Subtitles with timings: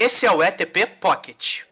[0.00, 1.62] Esse é o ETP Pocket.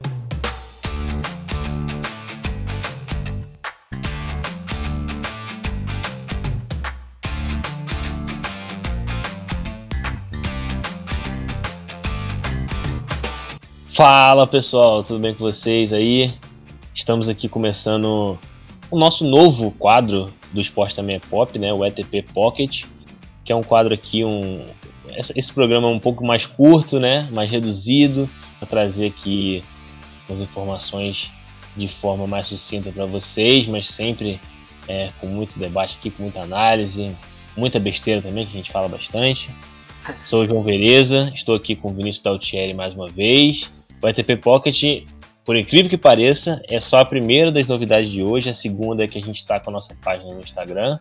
[13.94, 16.34] Fala pessoal, tudo bem com vocês aí?
[16.92, 18.36] Estamos aqui começando
[18.90, 21.72] o nosso novo quadro do Esporte Também é Pop, né?
[21.72, 22.86] O ETP Pocket,
[23.44, 24.66] que é um quadro aqui, um
[25.34, 27.28] esse programa é um pouco mais curto, né?
[27.32, 28.28] Mais reduzido,
[28.58, 29.62] para trazer aqui
[30.30, 31.30] as informações
[31.76, 34.40] de forma mais sucinta para vocês, mas sempre
[34.88, 37.14] é, com muito debate aqui, com muita análise,
[37.56, 39.50] muita besteira também, que a gente fala bastante.
[40.26, 43.70] Sou o João Vereza, estou aqui com o Vinícius Daltieri mais uma vez.
[44.02, 45.04] O ETP Pocket,
[45.44, 49.08] por incrível que pareça, é só a primeira das novidades de hoje, a segunda é
[49.08, 50.98] que a gente está com a nossa página no Instagram.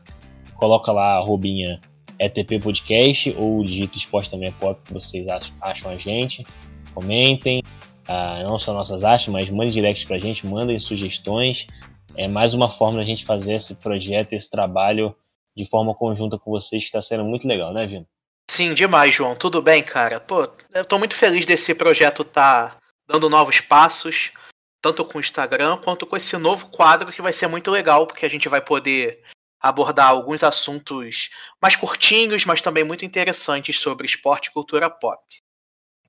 [0.55, 1.79] Coloca lá a robinha
[2.19, 5.27] ETP Podcast ou digita Esporte Também é Pop que vocês
[5.61, 6.45] acham a gente.
[6.93, 7.61] Comentem,
[8.07, 11.67] ah, não só nossas achas, mas mandem direct pra gente, mandem sugestões.
[12.15, 15.15] É mais uma forma da gente fazer esse projeto, esse trabalho
[15.55, 18.05] de forma conjunta com vocês, que está sendo muito legal, né, Vino?
[18.49, 19.35] Sim, demais, João.
[19.35, 20.19] Tudo bem, cara?
[20.19, 24.31] Pô, eu tô muito feliz desse projeto tá dando novos passos,
[24.81, 28.25] tanto com o Instagram quanto com esse novo quadro que vai ser muito legal, porque
[28.25, 29.21] a gente vai poder
[29.59, 31.29] abordar alguns assuntos
[31.61, 35.21] mais curtinhos, mas também muito interessantes sobre esporte e cultura pop.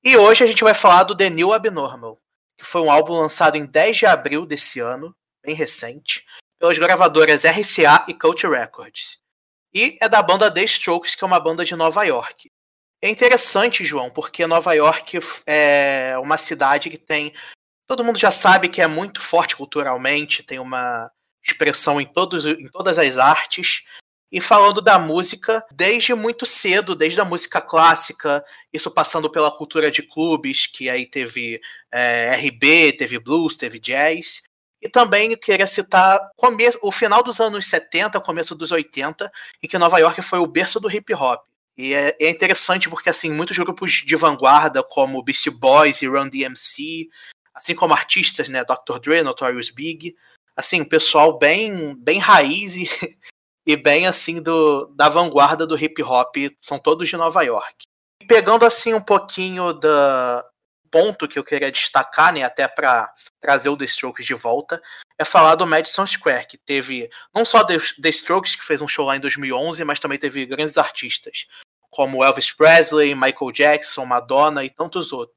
[0.05, 2.21] E hoje a gente vai falar do The New Abnormal,
[2.57, 6.25] que foi um álbum lançado em 10 de abril desse ano, bem recente,
[6.59, 9.19] pelas gravadoras RCA e Cult Records.
[9.75, 12.51] E é da banda The Strokes, que é uma banda de Nova York.
[13.03, 17.35] É interessante, João, porque Nova York é uma cidade que tem.
[17.87, 21.11] Todo mundo já sabe que é muito forte culturalmente, tem uma
[21.47, 23.85] expressão em, todos, em todas as artes.
[24.31, 29.91] E falando da música desde muito cedo, desde a música clássica, isso passando pela cultura
[29.91, 31.61] de clubes, que aí teve
[31.93, 34.43] é, RB, teve blues, teve jazz.
[34.83, 36.21] E também queria citar
[36.83, 39.31] o final dos anos 70, começo dos 80,
[39.63, 41.41] em que Nova York foi o berço do hip hop.
[41.77, 46.29] E é, é, interessante porque, assim, muitos grupos de vanguarda, como Beastie Boys e Run
[46.29, 47.09] DMC,
[47.55, 48.99] assim como artistas, né, Dr.
[48.99, 50.15] Dre, Notorious Big,
[50.57, 52.89] assim, pessoal bem, bem raiz e,
[53.67, 57.85] e bem, assim, do, da vanguarda do hip hop, são todos de Nova York.
[58.23, 60.45] E pegando, assim, um pouquinho da
[60.91, 64.81] ponto que eu queria destacar, né, até para trazer o The Strokes de volta,
[65.19, 69.05] é falar do Madison Square, que teve não só The Strokes, que fez um show
[69.05, 71.47] lá em 2011, mas também teve grandes artistas
[71.91, 75.36] como Elvis Presley, Michael Jackson, Madonna e tantos outros.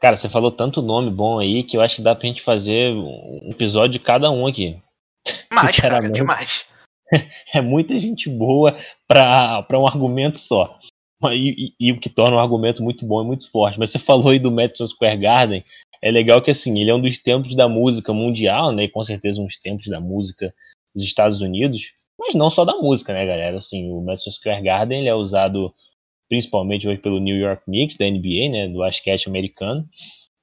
[0.00, 2.92] Cara, você falou tanto nome bom aí que eu acho que dá pra gente fazer
[2.92, 4.80] um episódio de cada um aqui.
[5.52, 6.66] Mais, cara, demais.
[7.54, 8.76] É muita gente boa
[9.06, 10.78] pra, pra um argumento só.
[11.30, 13.78] E, e, e, o que torna um argumento muito bom e muito forte.
[13.78, 15.64] Mas você falou aí do Madison Square Garden.
[16.02, 18.84] É legal que assim, ele é um dos templos da música mundial, né?
[18.84, 20.54] E com certeza um dos templos da música
[20.94, 21.92] dos Estados Unidos.
[22.18, 23.56] Mas não só da música, né, galera?
[23.56, 25.74] Assim, o Madison Square Garden ele é usado
[26.28, 29.88] principalmente hoje pelo New York Knicks, da NBA, né, do basquete americano.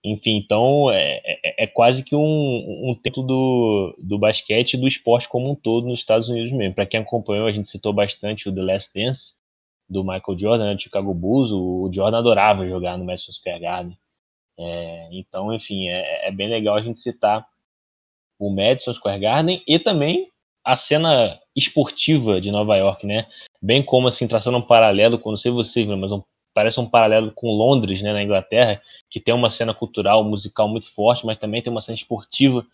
[0.03, 4.87] Enfim, então é, é, é quase que um, um tempo do, do basquete e do
[4.87, 6.75] esporte como um todo nos Estados Unidos mesmo.
[6.75, 9.33] Para quem acompanhou, a gente citou bastante o The Last Dance,
[9.89, 11.51] do Michael Jordan, né, do Chicago Bulls.
[11.51, 13.97] O, Jordan adorava jogar no Madison Square Garden.
[14.57, 17.45] É, então, enfim, é, é bem legal a gente citar
[18.39, 20.29] o Madison Square Garden e também
[20.65, 23.27] a cena esportiva de Nova York, né?
[23.61, 26.23] Bem como assim traçando um paralelo, não sei vocês, mas um,
[26.55, 30.91] parece um paralelo com Londres, né, na Inglaterra, que tem uma cena cultural, musical muito
[30.91, 32.65] forte, mas também tem uma cena esportiva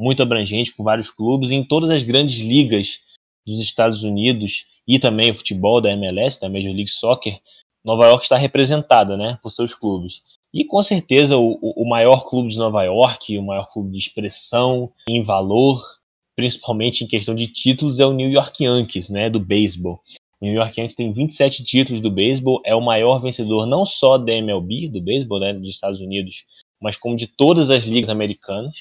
[0.00, 3.00] muito abrangente com vários clubes e em todas as grandes ligas
[3.46, 7.40] dos Estados Unidos e também o futebol da MLS, da Major League Soccer,
[7.84, 10.22] Nova York está representada, né, por seus clubes.
[10.52, 14.92] E com certeza o, o maior clube de Nova York, o maior clube de expressão
[15.08, 15.97] em valor
[16.38, 20.00] principalmente em questão de títulos, é o New York Yankees, né, do beisebol.
[20.40, 24.16] O New York Yankees tem 27 títulos do beisebol, é o maior vencedor não só
[24.16, 26.46] da MLB, do beisebol, né, dos Estados Unidos,
[26.80, 28.76] mas como de todas as ligas americanas.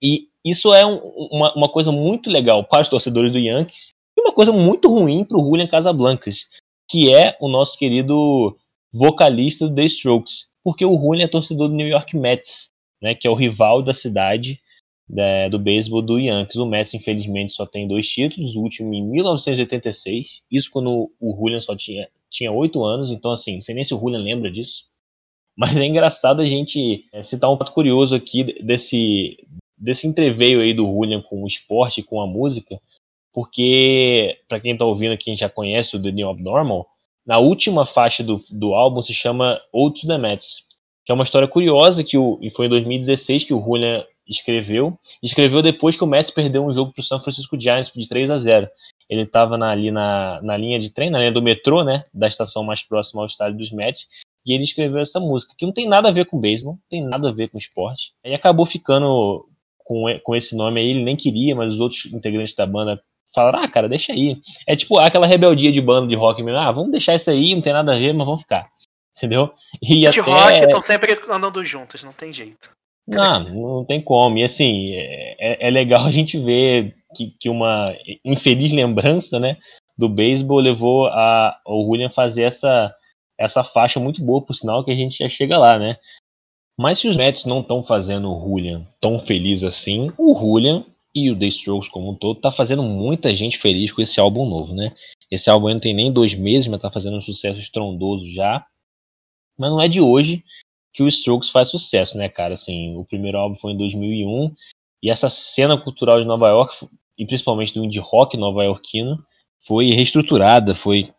[0.00, 0.98] E isso é um,
[1.28, 5.24] uma, uma, coisa muito legal para os torcedores do Yankees e uma coisa muito ruim
[5.24, 6.46] para o Julian Casablancas,
[6.88, 8.56] que é o nosso querido
[8.92, 12.70] vocalista do The Strokes, porque o Julian é torcedor do New York Mets,
[13.02, 14.60] né, que é o rival da cidade
[15.08, 16.56] da, do beisebol do Yankees.
[16.56, 21.60] O Mets, infelizmente, só tem dois títulos, o último em 1986, isso quando o Julian
[21.60, 24.86] só tinha tinha oito anos, então assim, não sei nem se o Julian lembra disso.
[25.56, 29.38] Mas é engraçado a gente é, citar um fato curioso aqui desse,
[29.78, 32.80] desse entreveio aí do Julian com o esporte com a música,
[33.32, 36.88] porque, para quem está ouvindo aqui, já conhece o The New Abnormal,
[37.24, 40.64] na última faixa do, do álbum se chama Ode to the Mets,
[41.04, 44.98] que é uma história curiosa que o, e foi em 2016 que o Julian escreveu.
[45.22, 48.30] Escreveu depois que o Mets perdeu um jogo para o San Francisco Giants de 3
[48.30, 48.68] a 0.
[49.08, 52.64] Ele estava ali na, na linha de trem, na linha do metrô, né, da estação
[52.64, 54.08] mais próxima ao estádio dos Mets,
[54.46, 57.02] e ele escreveu essa música, que não tem nada a ver com beisebol, não tem
[57.02, 58.12] nada a ver com esporte.
[58.24, 59.46] Aí acabou ficando
[59.78, 63.00] com, com esse nome aí, ele nem queria, mas os outros integrantes da banda
[63.34, 64.38] falaram, ah, cara, deixa aí.
[64.66, 67.62] É tipo aquela rebeldia de banda de rock mesmo, ah, vamos deixar isso aí, não
[67.62, 68.68] tem nada a ver, mas vamos ficar.
[69.16, 69.52] Entendeu?
[69.80, 70.20] E de até...
[70.20, 72.70] rock estão sempre andando juntos, não tem jeito.
[73.06, 74.38] Não, não tem como.
[74.38, 79.56] E assim, é, é legal a gente ver que, que uma infeliz lembrança, né,
[79.96, 82.94] do beisebol levou a, o William fazer essa,
[83.38, 85.96] essa faixa muito boa, por sinal, que a gente já chega lá, né?
[86.76, 90.84] Mas se os Mets não estão fazendo o Julian tão feliz assim, o Julian
[91.14, 94.44] e o The Strokes como um todo tá fazendo muita gente feliz com esse álbum
[94.44, 94.92] novo, né?
[95.30, 98.66] Esse álbum não tem nem dois meses, mas tá fazendo um sucesso estrondoso já.
[99.56, 100.42] Mas não é de hoje
[100.94, 102.54] que o Strokes faz sucesso, né, cara?
[102.54, 104.54] Assim, o primeiro álbum foi em 2001
[105.02, 106.88] e essa cena cultural de Nova York,
[107.18, 109.22] e principalmente do indie rock nova-iorquino,
[109.66, 111.12] foi reestruturada, foi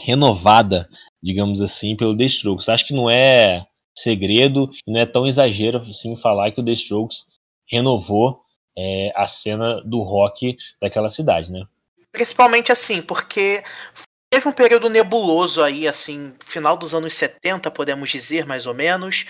[0.00, 0.88] renovada,
[1.22, 2.68] digamos assim, pelo The Strokes.
[2.68, 7.24] Acho que não é segredo, não é tão exagero assim falar que o The Strokes
[7.70, 8.40] renovou
[8.76, 11.64] é, a cena do rock daquela cidade, né?
[12.10, 13.62] Principalmente assim, porque
[14.30, 19.26] teve um período nebuloso aí, assim, final dos anos 70, podemos dizer, mais ou menos.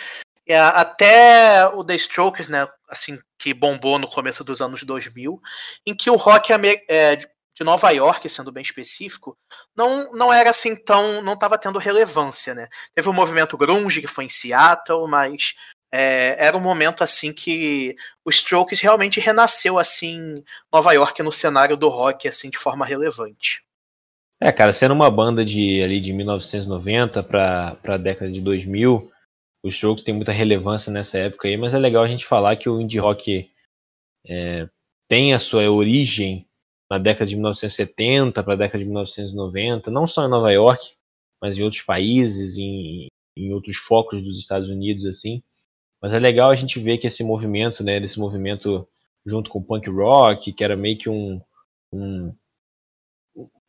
[0.46, 5.40] É, até o The Strokes, né, assim, que bombou no começo dos anos 2000,
[5.86, 6.52] em que o rock
[6.88, 9.36] é, de Nova York, sendo bem específico,
[9.74, 11.22] não, não era assim tão.
[11.22, 12.68] não estava tendo relevância, né?
[12.94, 15.54] Teve o um movimento grunge que foi em Seattle, mas
[15.92, 20.42] é, era um momento assim que o Strokes realmente renasceu assim
[20.72, 23.62] Nova York no cenário do rock assim de forma relevante.
[24.42, 29.10] É, cara, sendo uma banda de ali de 1990 para a década de 2000,
[29.62, 32.68] o Strokes tem muita relevância nessa época aí, mas é legal a gente falar que
[32.68, 33.50] o indie rock
[34.26, 34.66] é,
[35.08, 36.46] tem a sua origem
[36.90, 40.82] na década de 1970 para a década de 1990, não só em Nova York,
[41.40, 45.42] mas em outros países, em, em outros focos dos Estados Unidos, assim.
[46.00, 48.88] Mas é legal a gente ver que esse movimento, né, desse movimento
[49.26, 51.40] junto com o punk rock, que era meio que um,
[51.92, 52.34] um,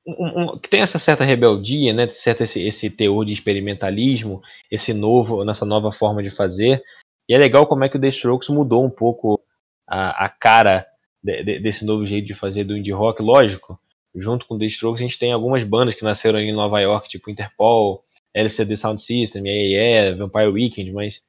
[0.05, 5.43] um, um tem essa certa rebeldia, né, certo esse, esse teor de experimentalismo, esse novo,
[5.45, 6.81] nessa nova forma de fazer.
[7.29, 9.41] E é legal como é que o The Strokes mudou um pouco
[9.87, 10.85] a, a cara
[11.23, 13.79] de, de, desse novo jeito de fazer do indie rock, lógico.
[14.15, 17.29] Junto com The Strokes, a gente tem algumas bandas que nasceram em Nova York, tipo
[17.29, 18.03] Interpol,
[18.33, 21.21] LCD Sound System, yeah, Vampire Weekend, mas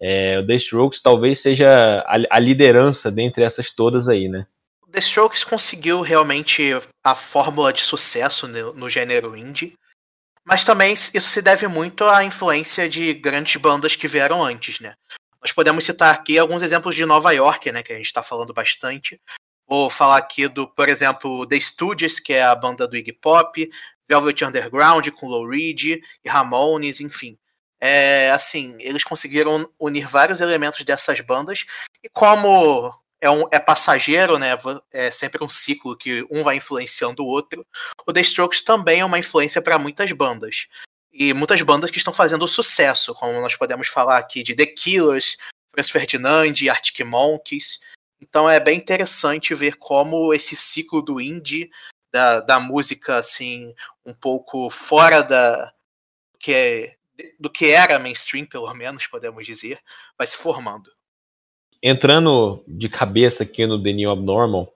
[0.00, 4.46] é, o The Strokes talvez seja a, a, liderança dentre essas todas aí, né?
[4.90, 6.70] The Strokes conseguiu realmente
[7.04, 9.74] a fórmula de sucesso no, no gênero indie,
[10.44, 14.94] mas também isso se deve muito à influência de grandes bandas que vieram antes, né?
[15.42, 18.52] Nós podemos citar aqui alguns exemplos de Nova York, né, que a gente está falando
[18.52, 19.20] bastante.
[19.68, 23.70] Vou falar aqui do, por exemplo, The Stooges, que é a banda do Iggy Pop,
[24.08, 27.38] Velvet Underground com Lou Reed e Ramones, enfim.
[27.80, 31.66] É, assim, eles conseguiram unir vários elementos dessas bandas
[32.02, 34.50] e como é, um, é passageiro, né?
[34.92, 37.66] É sempre um ciclo que um vai influenciando o outro.
[38.06, 40.68] O The Strokes também é uma influência para muitas bandas
[41.12, 45.36] e muitas bandas que estão fazendo sucesso, como nós podemos falar aqui de The Killers,
[45.70, 47.80] Franz Ferdinand, Arctic Monkeys.
[48.20, 51.70] Então é bem interessante ver como esse ciclo do indie,
[52.12, 55.72] da, da música assim, um pouco fora da
[56.38, 56.96] que é,
[57.38, 59.80] do que era mainstream, pelo menos podemos dizer,
[60.16, 60.90] vai se formando.
[61.82, 64.72] Entrando de cabeça aqui no The New Abnormal,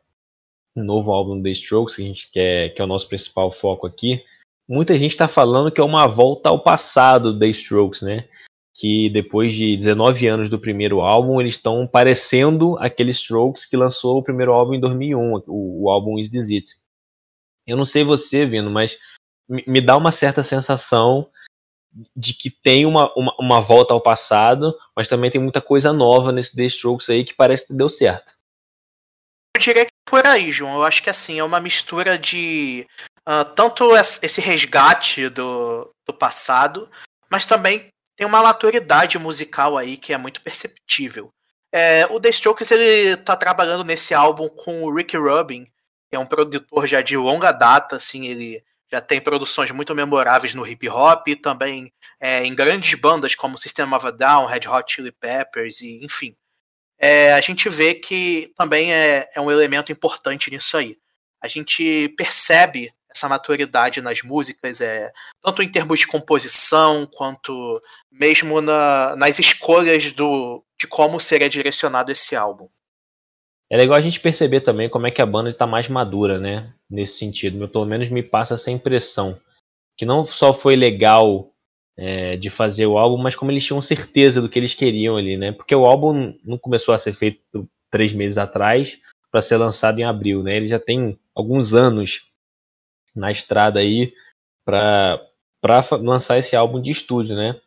[0.77, 4.25] novo álbum The Strokes, que a gente quer, que é o nosso principal foco aqui,
[4.69, 8.29] muita gente está falando que é uma volta ao passado da Strokes, né?
[8.75, 14.19] Que depois de 19 anos do primeiro álbum, eles estão parecendo aqueles Strokes que lançou
[14.19, 16.71] o primeiro álbum em 2001, o, o álbum Is This It.
[17.67, 18.99] Eu não sei você, Vino, mas
[19.49, 21.29] me dá uma certa sensação
[22.17, 26.33] de que tem uma, uma, uma, volta ao passado, mas também tem muita coisa nova
[26.33, 28.33] nesse The Strokes aí que parece que deu certo.
[29.55, 30.75] Eu diria que por aí, João.
[30.75, 32.87] Eu acho que assim, é uma mistura de
[33.29, 36.91] Uh, tanto esse resgate do, do passado,
[37.31, 41.31] mas também tem uma maturidade musical aí que é muito perceptível.
[41.73, 45.65] É, o The Strokes ele tá trabalhando nesse álbum com o Rick Rubin,
[46.11, 50.55] que é um produtor já de longa data, assim, ele já tem produções muito memoráveis
[50.55, 54.69] no hip hop e também é, em grandes bandas como System of a Down, Red
[54.69, 56.37] Hot Chili Peppers e enfim.
[56.99, 60.99] É, a gente vê que também é, é um elemento importante nisso aí.
[61.41, 67.81] A gente percebe essa maturidade nas músicas, é, tanto em termos de composição, quanto
[68.11, 72.69] mesmo na, nas escolhas do, de como seria direcionado esse álbum.
[73.73, 76.75] É legal a gente perceber também como é que a banda está mais madura, né?
[76.91, 77.67] Nesse sentido.
[77.67, 79.41] Pelo menos me passa essa impressão.
[79.97, 81.51] Que não só foi legal
[81.97, 85.39] é, de fazer o álbum, mas como eles tinham certeza do que eles queriam ali,
[85.39, 85.53] né?
[85.53, 89.01] Porque o álbum não começou a ser feito três meses atrás
[89.31, 90.55] para ser lançado em abril, né?
[90.55, 92.27] Ele já tem alguns anos
[93.17, 94.13] na estrada aí
[94.67, 95.19] para
[95.93, 97.59] lançar esse álbum de estúdio, né?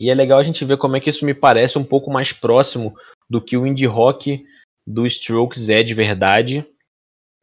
[0.00, 2.32] E é legal a gente ver como é que isso me parece um pouco mais
[2.32, 2.92] próximo
[3.30, 4.44] do que o indie rock
[4.86, 6.64] do Strokes é de verdade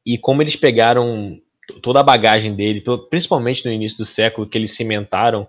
[0.05, 1.39] e como eles pegaram
[1.81, 5.47] toda a bagagem dele, principalmente no início do século, que eles cimentaram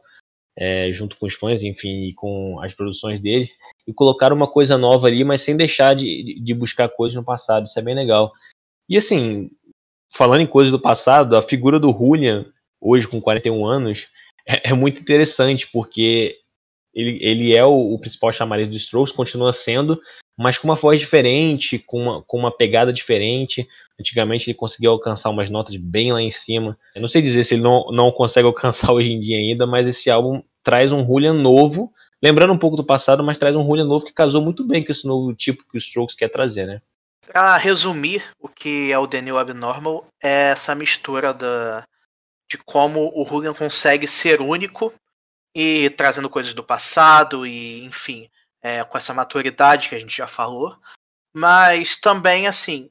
[0.56, 3.50] é, junto com os fãs, enfim, e com as produções deles,
[3.86, 7.66] e colocaram uma coisa nova ali, mas sem deixar de, de buscar coisas no passado.
[7.66, 8.32] Isso é bem legal.
[8.88, 9.50] E assim,
[10.14, 12.44] falando em coisas do passado, a figura do Julian,
[12.80, 14.06] hoje com 41 anos,
[14.46, 16.36] é, é muito interessante, porque
[16.92, 20.00] ele, ele é o, o principal chamariz dos Strokes, continua sendo,
[20.40, 23.68] mas com uma voz diferente, com uma, com uma pegada diferente.
[24.00, 26.78] Antigamente ele conseguia alcançar umas notas bem lá em cima.
[26.94, 29.86] Eu não sei dizer se ele não, não consegue alcançar hoje em dia ainda, mas
[29.86, 31.92] esse álbum traz um Julian novo,
[32.22, 34.90] lembrando um pouco do passado, mas traz um Julian novo que casou muito bem com
[34.90, 36.80] esse novo tipo que o Strokes quer trazer, né?
[37.26, 41.84] Pra resumir o que é o Daniel Abnormal, é essa mistura da,
[42.50, 44.90] de como o Julian consegue ser único
[45.54, 48.26] e trazendo coisas do passado e, enfim,
[48.62, 50.78] é, com essa maturidade que a gente já falou.
[51.32, 52.90] Mas também, assim,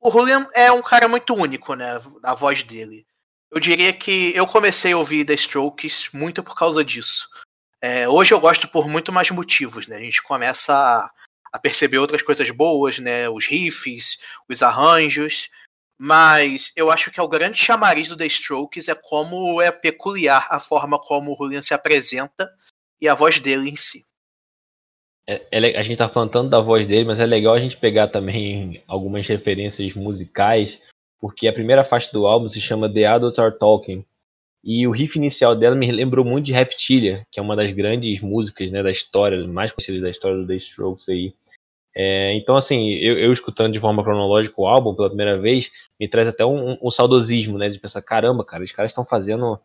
[0.00, 2.00] o Julian é um cara muito único, né?
[2.22, 3.06] A voz dele.
[3.50, 7.28] Eu diria que eu comecei a ouvir The Strokes muito por causa disso.
[7.80, 9.96] É, hoje eu gosto por muito mais motivos, né?
[9.96, 11.10] A gente começa a,
[11.52, 13.28] a perceber outras coisas boas, né?
[13.28, 15.48] Os riffs, os arranjos.
[15.96, 20.46] Mas eu acho que é o grande chamariz do The Strokes é como é peculiar
[20.50, 22.50] a forma como o Julian se apresenta
[23.00, 24.04] e a voz dele em si.
[25.26, 27.76] É, é, a gente tá falando tanto da voz dele, mas é legal a gente
[27.76, 30.78] pegar também algumas referências musicais,
[31.20, 34.04] porque a primeira faixa do álbum se chama The Adults Are Talking,
[34.62, 38.20] e o riff inicial dela me lembrou muito de Reptilia, que é uma das grandes
[38.22, 41.34] músicas né, da história, mais conhecidas da história do The Strokes aí.
[41.94, 46.08] É, então, assim, eu, eu, escutando de forma cronológica o álbum pela primeira vez, me
[46.08, 47.68] traz até um, um saudosismo, né?
[47.68, 49.60] De pensar, caramba, cara, os caras estão fazendo.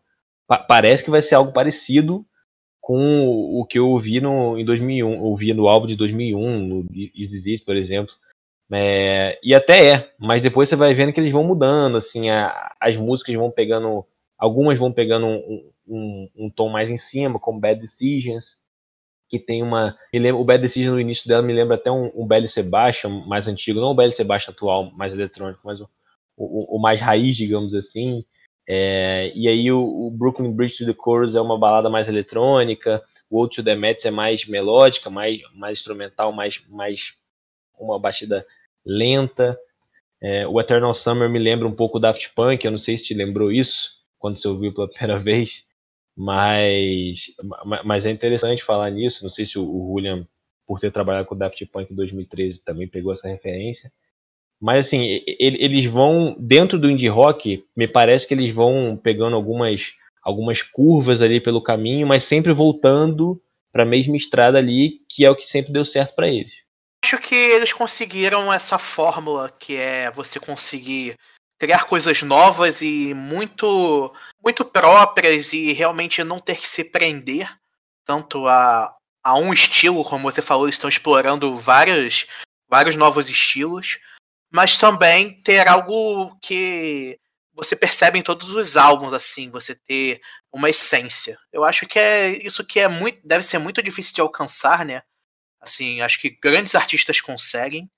[0.46, 2.24] Pa parece que vai ser algo parecido
[2.90, 7.46] com o que eu ouvi no, em 2001, ouvi no álbum de 2001, no Is
[7.46, 8.12] It, por exemplo.
[8.68, 12.74] É, e até é, mas depois você vai vendo que eles vão mudando, assim, a,
[12.80, 14.04] as músicas vão pegando,
[14.36, 18.56] algumas vão pegando um, um, um, tom mais em cima, como Bad Decisions,
[19.28, 19.96] que tem uma,
[20.36, 23.80] o Bad Decisions no início dela me lembra até um, um Belle Sebastian mais antigo,
[23.80, 25.88] não o Belle Sebastian atual, mais eletrônico, mas o,
[26.36, 28.24] o, o mais raiz, digamos assim.
[28.68, 33.02] É, e aí o, o, Brooklyn Bridge to the Chorus é uma balada mais eletrônica,
[33.28, 37.14] o Old to the Mets é mais melódica, mais, mais instrumental, mais, mais
[37.78, 38.46] uma batida
[38.84, 39.58] lenta.
[40.22, 43.14] É, o Eternal Summer me lembra um pouco Daft Punk, eu não sei se te
[43.14, 45.64] lembrou isso quando você ouviu pela primeira vez,
[46.16, 47.34] mas,
[47.84, 49.22] mas é interessante falar nisso.
[49.22, 49.94] Não sei se o, o
[50.66, 53.90] por ter trabalhado com o Daft Punk em 2013, também pegou essa referência.
[54.60, 59.94] Mas assim, eles vão dentro do indie rock, me parece que eles vão pegando algumas
[60.22, 63.40] algumas curvas ali pelo caminho, mas sempre voltando
[63.72, 66.52] para a mesma estrada ali, que é o que sempre deu certo para eles.
[67.02, 71.14] Acho que eles conseguiram essa fórmula que é você conseguir
[71.58, 74.12] criar coisas novas e muito
[74.42, 77.50] muito próprias e realmente não ter que se prender
[78.04, 82.26] tanto a, a um estilo, como você falou, eles estão explorando vários,
[82.68, 83.98] vários novos estilos
[84.50, 87.18] mas também ter algo que
[87.54, 90.20] você percebe em todos os álbuns, assim, você ter
[90.52, 91.38] uma essência.
[91.52, 95.02] Eu acho que é isso que é muito, deve ser muito difícil de alcançar, né?
[95.60, 97.90] Assim, acho que grandes artistas conseguem.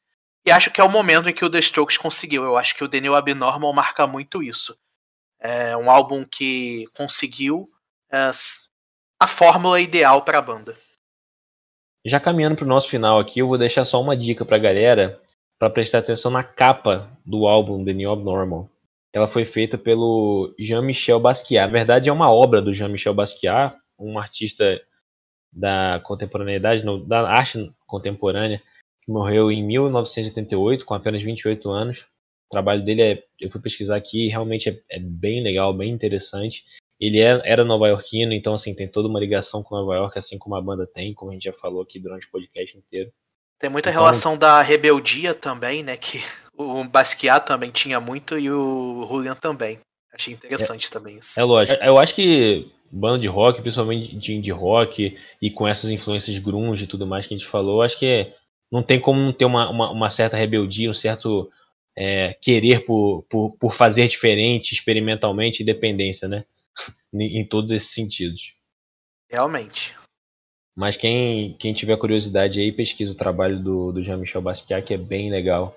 [0.44, 2.42] E acho que é o momento em que o The Strokes conseguiu.
[2.42, 4.76] Eu acho que o Daniel Abnormal marca muito isso.
[5.38, 7.70] É um álbum que conseguiu
[8.10, 8.30] é,
[9.20, 10.76] a fórmula ideal para a banda.
[12.04, 14.60] Já caminhando para o nosso final aqui, eu vou deixar só uma dica para a
[14.60, 15.22] galera
[15.62, 18.68] para prestar atenção na capa do álbum The New Abnormal.
[19.12, 21.68] Ela foi feita pelo Jean-Michel Basquiat.
[21.68, 24.82] Na verdade, é uma obra do Jean-Michel Basquiat, um artista
[25.52, 28.60] da contemporaneidade, da arte contemporânea,
[29.04, 32.00] que morreu em 1988, com apenas 28 anos.
[32.00, 36.64] O trabalho dele é, eu fui pesquisar aqui, realmente é, é bem legal, bem interessante.
[36.98, 40.56] Ele é, era nova-iorquino, então assim tem toda uma ligação com Nova York, assim como
[40.56, 43.12] a banda tem, como a gente já falou aqui durante o podcast inteiro.
[43.62, 45.96] Tem muita então, relação da rebeldia também, né?
[45.96, 46.20] Que
[46.58, 49.78] o Basquiat também tinha muito e o Julian também.
[50.12, 51.38] Achei interessante é, também isso.
[51.38, 51.80] É lógico.
[51.80, 56.82] Eu acho que banda de rock, principalmente de indie rock, e com essas influências grunge
[56.82, 58.32] e tudo mais que a gente falou, acho que
[58.68, 61.48] não tem como não ter uma, uma, uma certa rebeldia, um certo
[61.96, 66.44] é, querer por, por, por fazer diferente, experimentalmente, independência, né?
[67.14, 68.54] em todos esses sentidos.
[69.30, 69.94] Realmente.
[70.76, 74.98] Mas quem, quem tiver curiosidade aí, pesquisa o trabalho do, do Jean-Michel Basquiat, que é
[74.98, 75.76] bem legal.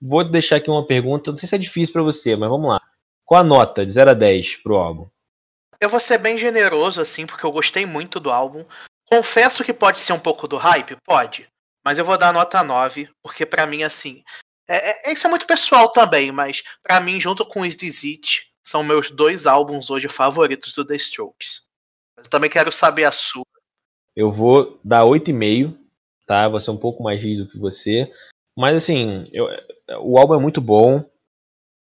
[0.00, 2.80] Vou deixar aqui uma pergunta, não sei se é difícil para você, mas vamos lá.
[3.24, 5.08] Qual a nota de 0 a 10 pro álbum?
[5.80, 8.64] Eu vou ser bem generoso, assim, porque eu gostei muito do álbum.
[9.06, 11.48] Confesso que pode ser um pouco do hype, pode.
[11.84, 14.22] Mas eu vou dar nota 9, porque para mim, assim.
[14.68, 18.52] É, é, isso é muito pessoal também, mas para mim, junto com Is This It,
[18.62, 21.62] são meus dois álbuns hoje favoritos do The Strokes.
[22.16, 23.44] Mas eu também quero saber a sua.
[24.18, 25.78] Eu vou dar 8,5,
[26.26, 26.48] tá?
[26.48, 28.12] Vou ser um pouco mais rígido que você.
[28.58, 29.46] Mas assim, eu,
[30.00, 31.08] o álbum é muito bom.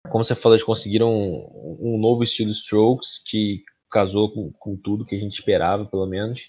[0.08, 5.04] Como você falou, eles conseguiram um, um novo estilo Strokes que casou com, com, tudo
[5.04, 6.40] que a gente esperava, pelo menos.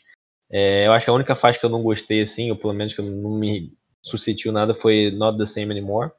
[0.49, 2.93] É, eu acho que a única faixa que eu não gostei, assim, ou pelo menos
[2.93, 6.11] que não me suscitiu nada, foi Not the Same Anymore.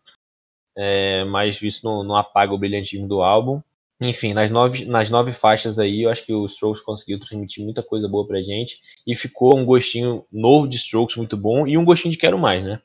[0.77, 3.63] É, mas isso não, não apaga o brilhantismo do álbum.
[4.09, 7.83] Enfim, nas nove, nas nove faixas aí, eu acho que o Strokes conseguiu transmitir muita
[7.83, 8.81] coisa boa pra gente.
[9.07, 12.65] E ficou um gostinho novo de Strokes muito bom e um gostinho de quero mais,
[12.65, 12.81] né?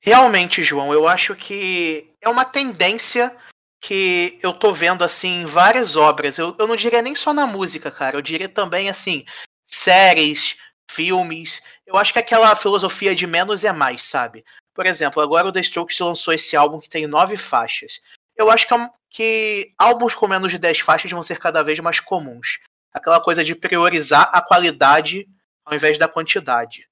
[0.00, 3.36] Realmente, João, eu acho que é uma tendência
[3.80, 6.38] que eu tô vendo assim em várias obras.
[6.38, 8.16] Eu, eu não diria nem só na música, cara.
[8.16, 9.24] Eu diria também assim,
[9.66, 10.56] séries,
[10.90, 11.60] filmes.
[11.86, 14.44] Eu acho que aquela filosofia de menos é mais, sabe?
[14.74, 18.00] Por exemplo, agora o The Strokes lançou esse álbum que tem nove faixas
[18.36, 21.78] eu acho que, é que álbuns com menos de 10 faixas vão ser cada vez
[21.80, 22.58] mais comuns.
[22.92, 25.26] Aquela coisa de priorizar a qualidade
[25.64, 26.88] ao invés da quantidade.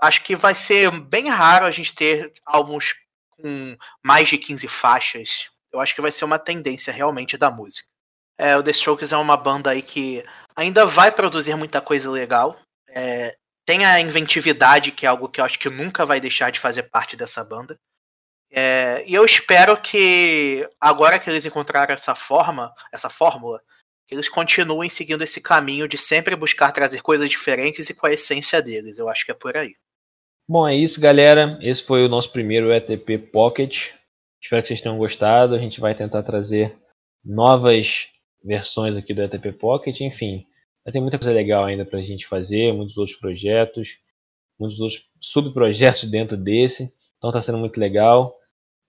[0.00, 2.94] Acho que vai ser bem raro a gente ter álbuns
[3.30, 5.50] com mais de 15 faixas.
[5.72, 7.88] Eu acho que vai ser uma tendência realmente da música.
[8.38, 10.24] É, o The Strokes é uma banda aí que
[10.56, 12.58] ainda vai produzir muita coisa legal.
[12.88, 13.36] É,
[13.66, 16.84] tem a inventividade, que é algo que eu acho que nunca vai deixar de fazer
[16.84, 17.78] parte dessa banda.
[18.56, 23.60] É, e eu espero que agora que eles encontraram essa forma, essa fórmula,
[24.06, 28.12] que eles continuem seguindo esse caminho de sempre buscar trazer coisas diferentes e com a
[28.12, 28.96] essência deles.
[28.96, 29.74] Eu acho que é por aí.
[30.48, 31.58] Bom, é isso, galera.
[31.62, 33.90] Esse foi o nosso primeiro ETP Pocket.
[34.40, 35.56] Espero que vocês tenham gostado.
[35.56, 36.76] A gente vai tentar trazer
[37.24, 38.06] novas
[38.44, 40.00] versões aqui do ETP Pocket.
[40.00, 40.46] Enfim,
[40.92, 43.88] ter muita coisa legal ainda para a gente fazer, muitos outros projetos,
[44.60, 46.92] muitos outros subprojetos dentro desse.
[47.18, 48.38] Então está sendo muito legal.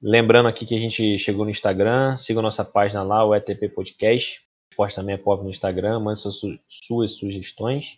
[0.01, 4.41] Lembrando aqui que a gente chegou no Instagram, siga nossa página lá, o ETP Podcast.
[4.75, 6.37] Posta também é pop no Instagram, mande suas,
[6.69, 7.97] suas sugestões.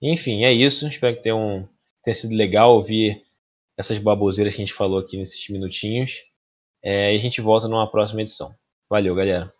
[0.00, 0.86] Enfim, é isso.
[0.88, 1.68] Espero que tenha,
[2.02, 3.22] tenha sido legal ouvir
[3.76, 6.14] essas baboseiras que a gente falou aqui nesses minutinhos.
[6.82, 8.54] É, e a gente volta numa próxima edição.
[8.88, 9.57] Valeu, galera.